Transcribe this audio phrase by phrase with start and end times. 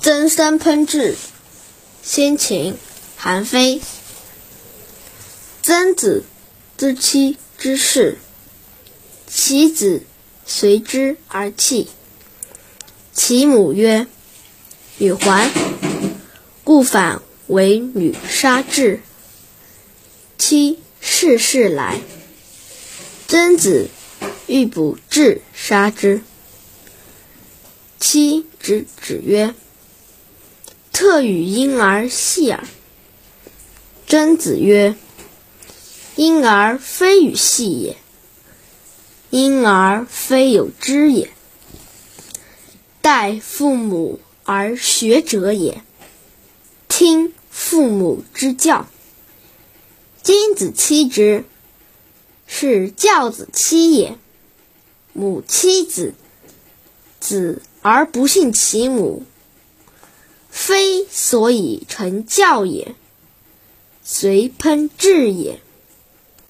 [0.00, 1.16] 曾参烹制，
[2.02, 2.76] 先秦，
[3.16, 3.80] 韩非。
[5.62, 6.24] 曾子
[6.76, 8.18] 知妻之事，
[9.28, 10.02] 其子
[10.46, 11.88] 随之而泣。
[13.12, 14.06] 其母曰
[14.98, 15.50] ：“女还，
[16.64, 19.00] 故反为女杀之。”
[20.38, 22.00] 妻事事来，
[23.28, 23.88] 曾子
[24.46, 26.22] 欲补志杀之。
[28.00, 29.54] 妻止止曰。
[31.12, 32.64] 特与婴儿戏耳。
[34.06, 34.96] 曾子曰
[36.16, 37.98] ：“婴儿非与戏也，
[39.28, 41.30] 婴儿非有知也。
[43.02, 45.82] 待父母而学者也，
[46.88, 48.86] 听父母之教。
[50.22, 51.44] 君子妻之，
[52.46, 54.16] 是教子期也。
[55.12, 56.14] 母妻子，
[57.20, 59.26] 子而不信其母。”
[60.54, 60.81] 非
[61.14, 62.94] 所以成教也，
[64.02, 65.60] 随喷至也。